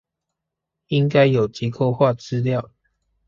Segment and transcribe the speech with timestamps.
[0.87, 2.71] 應該有結構化資料